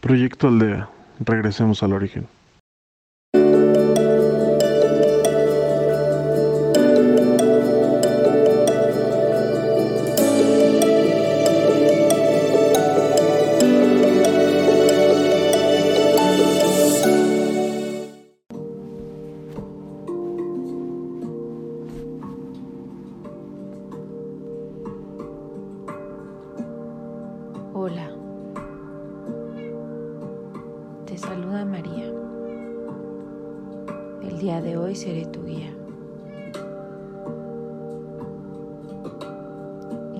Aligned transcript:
Proyecto 0.00 0.46
Aldea. 0.48 0.88
Regresemos 1.20 1.82
al 1.82 1.92
origen. 1.92 2.28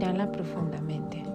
Inhala 0.00 0.26
profundamente. 0.26 1.29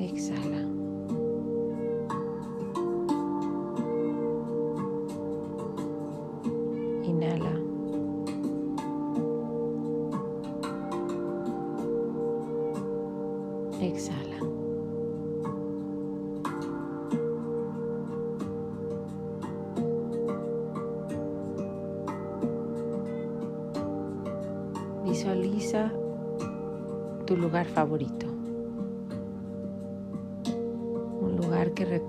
Exhala. 0.00 0.59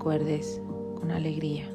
Recuerdes 0.02 0.60
con 0.98 1.12
alegría, 1.12 1.71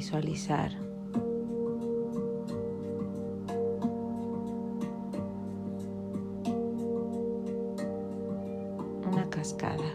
visualizar 0.00 0.72
una 9.12 9.28
cascada. 9.28 9.89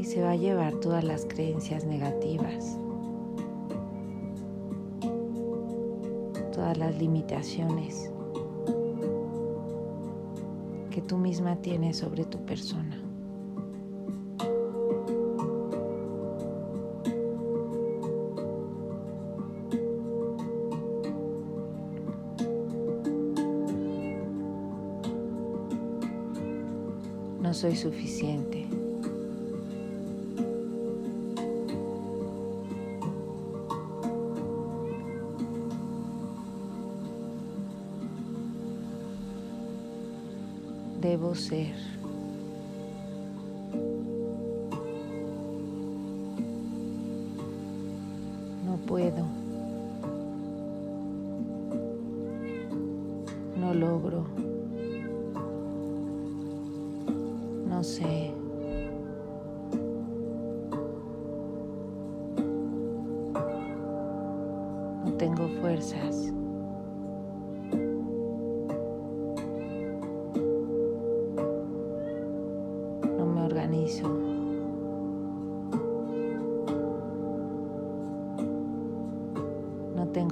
Y 0.00 0.04
se 0.04 0.22
va 0.22 0.30
a 0.30 0.36
llevar 0.36 0.76
todas 0.76 1.04
las 1.04 1.26
creencias 1.26 1.84
negativas, 1.84 2.78
todas 6.52 6.78
las 6.78 6.96
limitaciones 6.96 8.10
que 10.90 11.02
tú 11.02 11.18
misma 11.18 11.56
tienes 11.56 11.98
sobre 11.98 12.24
tu 12.24 12.38
persona. 12.46 12.98
No 27.42 27.52
soy 27.52 27.76
suficiente. 27.76 28.59
Debo 41.00 41.34
ser. 41.34 41.99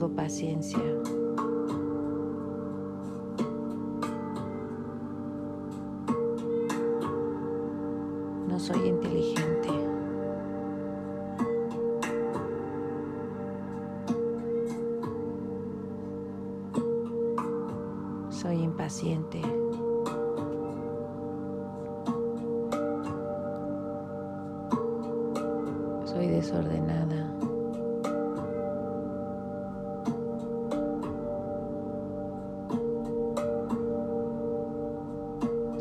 Paciencia. 0.09 1.28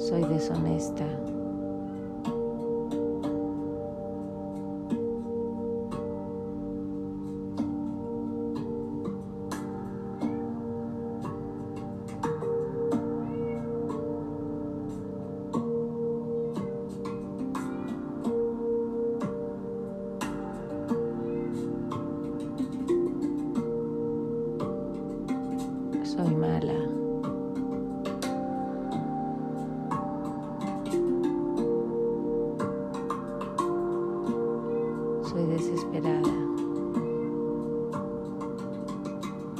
Soy 0.07 0.24
deshonesta. 0.24 1.04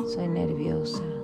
Soy 0.08 0.28
nerviosa. 0.30 1.17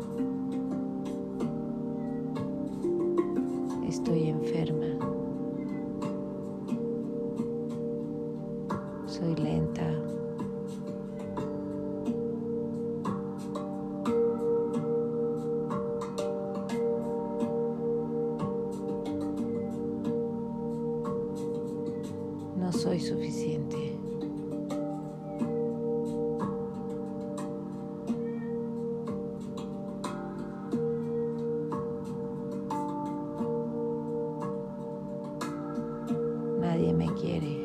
Nadie 36.83 36.94
me 36.94 37.13
quiere. 37.13 37.62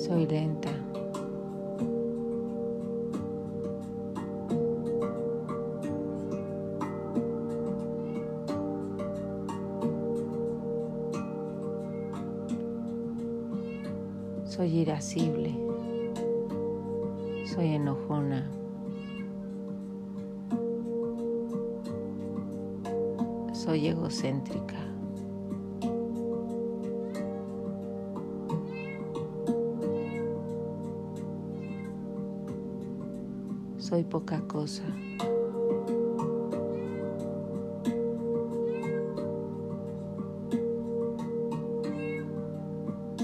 Soy 0.00 0.26
lenta. 0.26 0.70
Soy 14.46 14.78
irascible. 14.78 15.54
Soy 17.44 17.74
enojona. 17.74 18.50
Soy 23.52 23.88
egocéntrica. 23.88 24.89
Soy 33.90 34.04
poca 34.04 34.40
cosa. 34.42 34.84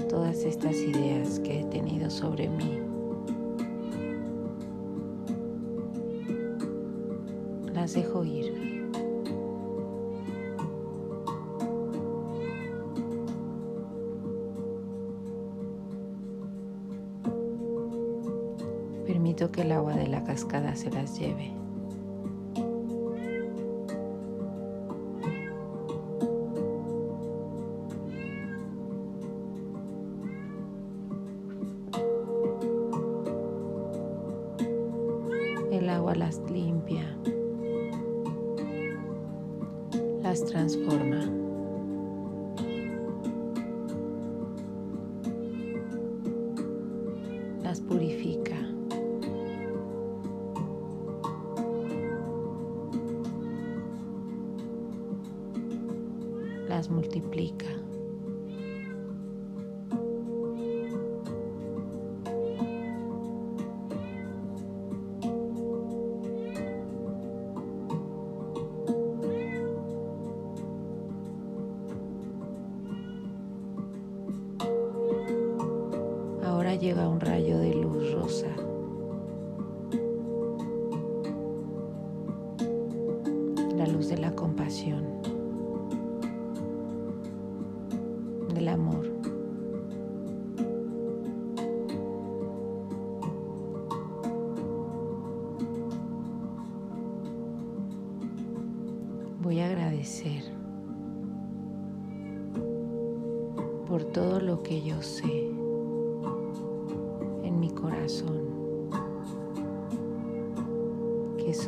Todas 0.09 0.43
estas 0.43 0.75
ideas 0.75 1.39
que 1.39 1.61
he 1.61 1.63
tenido 1.67 2.09
sobre 2.09 2.49
mí 2.49 2.81
las 7.73 7.93
dejo 7.93 8.25
ir. 8.25 8.56
El 19.67 19.73
agua 19.73 19.95
de 19.95 20.07
la 20.07 20.23
cascada 20.23 20.77
se 20.77 20.89
las 20.89 21.19
lleve. 21.19 21.51
El 35.69 35.89
agua 35.89 36.15
las 36.15 36.39
limpia, 36.49 37.17
las 40.23 40.45
transforma. 40.45 41.46
Llega 76.77 77.07
un 77.07 77.19
rayo 77.19 77.57
de 77.57 77.73
luz 77.73 78.11
rosa. 78.11 78.47
La 83.75 83.87
luz 83.87 84.09
de 84.09 84.17
la 84.17 84.31
compasión, 84.35 85.03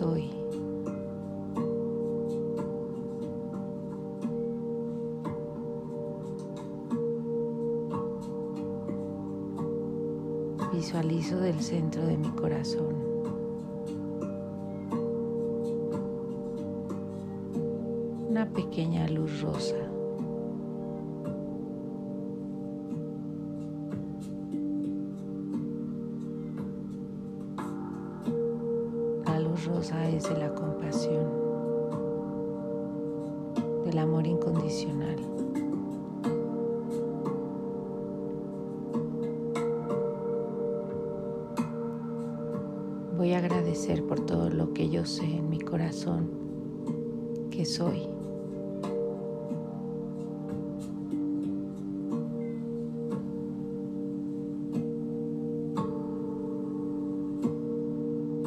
soy. 0.10 0.30
Visualizo 10.74 11.40
del 11.40 11.60
centro 11.60 12.06
de 12.06 12.18
mi 12.18 12.30
corazón 12.30 12.96
una 18.30 18.48
pequeña 18.48 19.08
luz 19.10 19.42
rosa. 19.42 19.89
Voy 43.20 43.34
a 43.34 43.40
agradecer 43.40 44.06
por 44.06 44.22
todo 44.22 44.50
lo 44.50 44.72
que 44.72 44.88
yo 44.88 45.04
sé 45.04 45.26
en 45.26 45.50
mi 45.50 45.60
corazón 45.60 46.30
que 47.52 47.66
soy. 47.66 48.08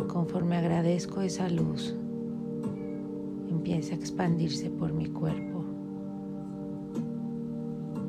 Conforme 0.09 0.57
agradezco 0.57 1.21
esa 1.21 1.51
luz, 1.51 1.95
empieza 3.51 3.93
a 3.93 3.99
expandirse 3.99 4.71
por 4.71 4.95
mi 4.95 5.05
cuerpo, 5.05 5.65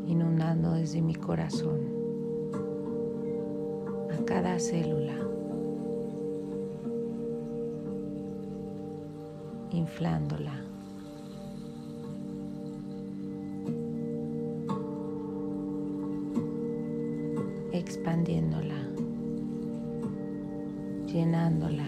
inundando 0.08 0.72
desde 0.72 1.02
mi 1.02 1.16
corazón 1.16 1.82
a 4.18 4.24
cada 4.24 4.58
célula. 4.60 5.33
Inflándola. 9.74 10.54
expandiéndola, 17.74 18.80
llenándola 21.06 21.88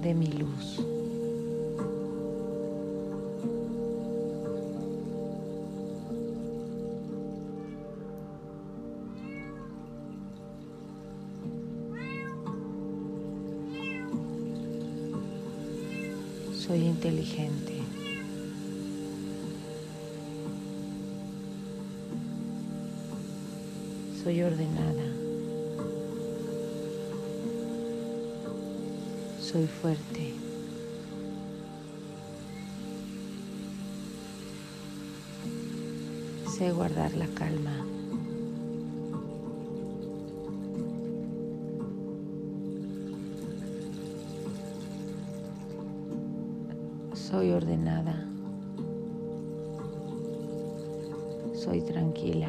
de 0.00 0.14
mi 0.14 0.26
luz. 0.32 0.99
Soy 24.22 24.42
ordenada. 24.42 25.04
Soy 29.40 29.66
fuerte. 29.66 30.34
Sé 36.56 36.70
guardar 36.72 37.12
la 37.14 37.26
calma. 37.28 37.99
Soy 47.30 47.52
ordenada. 47.52 48.26
Soy 51.54 51.80
tranquila. 51.80 52.48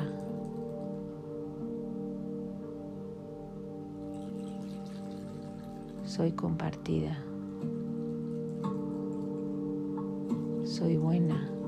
Soy 6.03 6.31
compartida. 6.31 7.15
Soy 10.65 10.97
buena. 10.97 11.60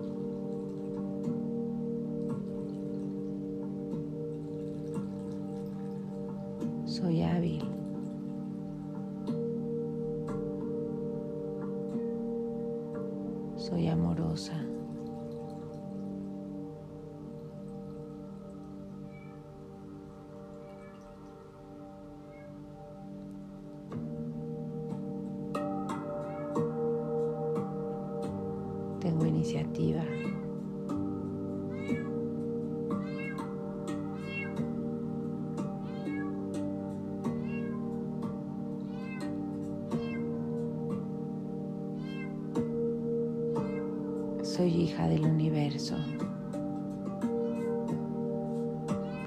Soy 44.56 44.70
hija 44.70 45.08
del 45.08 45.26
universo, 45.26 45.96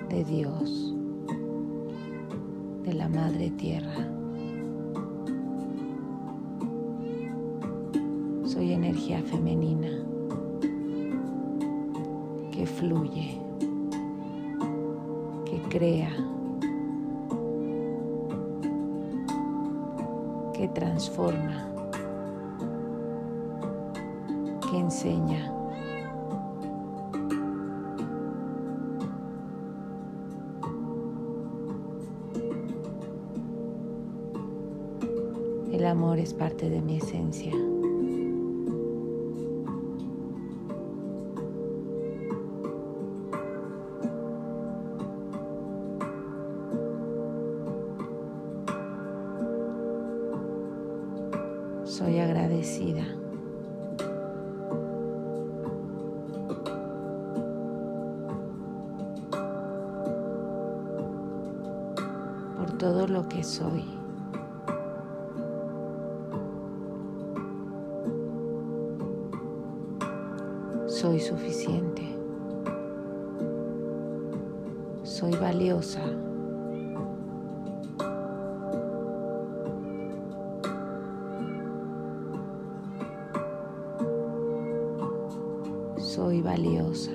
de 0.09 0.23
Dios, 0.23 0.95
de 2.85 2.93
la 2.95 3.09
Madre 3.09 3.51
Tierra. 3.51 4.09
Soy 8.45 8.73
energía 8.73 9.21
femenina 9.25 9.89
que 12.53 12.65
fluye, 12.65 13.41
que 15.45 15.59
crea, 15.69 16.13
que 20.55 20.69
transforma, 20.69 21.76
enseña. 24.87 25.53
El 35.73 35.85
amor 35.85 36.19
es 36.19 36.33
parte 36.33 36.71
de 36.71 36.81
mi 36.81 36.99
esencia. 36.99 37.53
Soy 71.01 71.21
suficiente. 71.21 72.03
Soy 75.03 75.31
valiosa. 75.33 76.01
Soy 85.99 86.41
valiosa. 86.41 87.11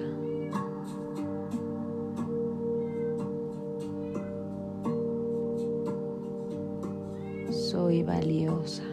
Soy 7.49 8.03
valiosa. 8.03 8.90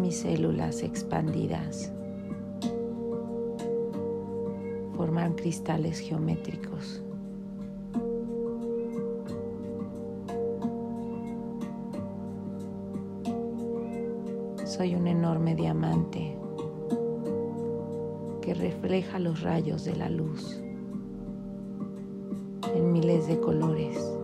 Mis 0.00 0.16
células 0.16 0.82
expandidas 0.82 1.92
forman 4.96 5.34
cristales 5.34 5.98
geométricos. 5.98 7.02
Soy 14.64 14.94
un 14.94 15.06
enorme 15.06 15.54
diamante 15.54 16.36
que 18.40 18.54
refleja 18.54 19.18
los 19.18 19.42
rayos 19.42 19.84
de 19.84 19.96
la 19.96 20.08
luz 20.08 20.62
en 22.74 22.92
miles 22.92 23.26
de 23.26 23.38
colores. 23.38 24.19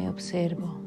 Me 0.00 0.08
observo. 0.08 0.80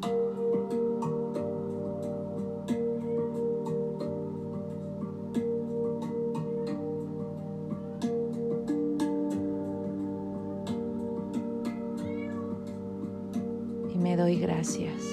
Y 13.93 13.97
me 13.99 14.17
doy 14.17 14.39
gracias. 14.39 15.03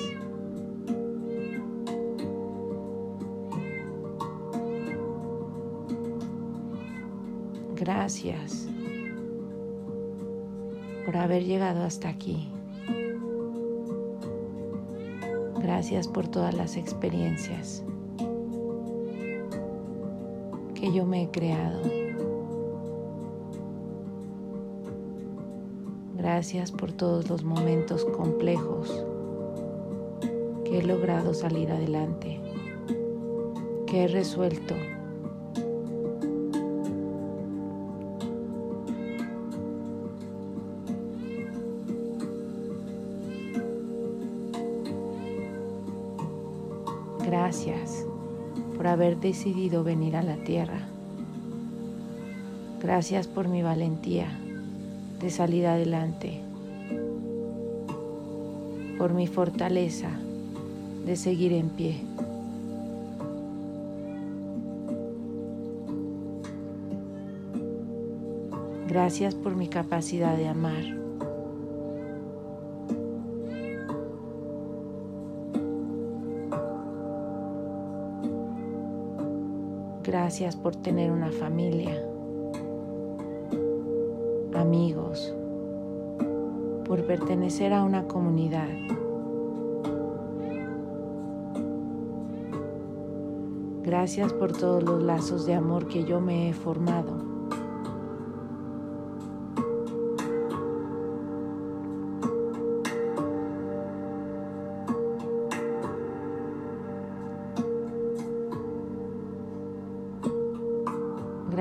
Gracias 7.77 8.67
por 11.05 11.19
haber 11.19 11.45
llegado 11.45 11.85
hasta 11.85 12.09
aquí. 12.09 12.51
Gracias 15.81 16.09
por 16.09 16.29
todas 16.29 16.53
las 16.53 16.77
experiencias 16.77 17.83
que 20.75 20.93
yo 20.93 21.07
me 21.07 21.23
he 21.23 21.31
creado. 21.31 21.81
Gracias 26.19 26.71
por 26.71 26.93
todos 26.93 27.31
los 27.31 27.45
momentos 27.45 28.05
complejos 28.05 29.07
que 30.67 30.81
he 30.81 30.83
logrado 30.83 31.33
salir 31.33 31.71
adelante, 31.71 32.39
que 33.87 34.05
he 34.05 34.07
resuelto 34.07 34.75
haber 49.01 49.19
decidido 49.19 49.83
venir 49.83 50.15
a 50.15 50.23
la 50.23 50.37
tierra. 50.37 50.81
Gracias 52.83 53.27
por 53.29 53.49
mi 53.49 53.63
valentía 53.63 54.29
de 55.19 55.31
salir 55.31 55.67
adelante. 55.67 56.43
Por 58.99 59.15
mi 59.15 59.27
fortaleza 59.27 60.11
de 61.07 61.17
seguir 61.17 61.55
en 61.55 61.71
pie. 61.71 62.03
Gracias 68.87 69.35
por 69.35 69.57
mi 69.57 69.69
capacidad 69.69 70.37
de 70.37 70.47
amar. 70.47 71.00
Gracias 80.31 80.55
por 80.55 80.77
tener 80.77 81.11
una 81.11 81.33
familia, 81.33 81.91
amigos, 84.55 85.35
por 86.85 87.05
pertenecer 87.05 87.73
a 87.73 87.83
una 87.83 88.07
comunidad. 88.07 88.69
Gracias 93.83 94.33
por 94.33 94.53
todos 94.53 94.85
los 94.85 95.03
lazos 95.03 95.47
de 95.47 95.55
amor 95.55 95.89
que 95.89 96.05
yo 96.05 96.21
me 96.21 96.49
he 96.49 96.53
formado. 96.53 97.30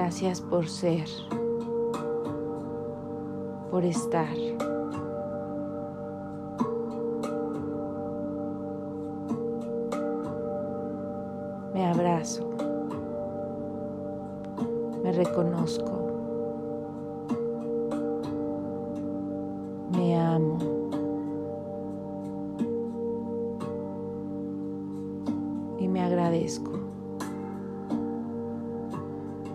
Gracias 0.09 0.41
por 0.41 0.67
ser, 0.67 1.07
por 3.69 3.85
estar. 3.85 4.35
Me 11.75 11.85
abrazo, 11.85 12.49
me 15.03 15.11
reconozco, 15.11 16.08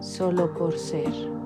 solo 0.04 0.52
por 0.52 0.76
ser. 0.78 1.43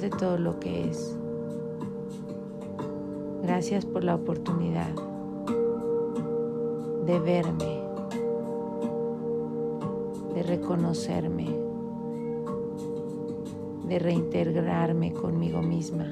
De 0.00 0.10
todo 0.10 0.38
lo 0.38 0.60
que 0.60 0.88
es. 0.88 1.16
Gracias 3.42 3.84
por 3.84 4.04
la 4.04 4.14
oportunidad 4.14 4.94
de 7.04 7.18
verme, 7.18 7.82
de 10.34 10.42
reconocerme, 10.44 11.48
de 13.88 13.98
reintegrarme 13.98 15.12
conmigo 15.12 15.62
misma. 15.62 16.08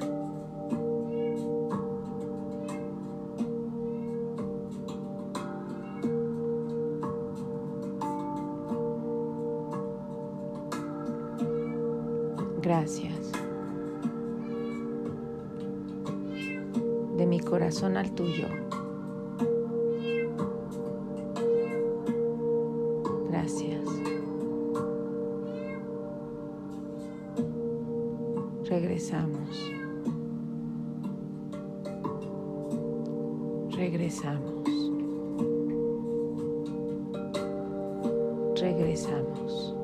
Gracias. 23.37 23.87
regresamos. 28.67 29.71
Regresamos. 33.75 34.67
Regresamos. 38.59 39.76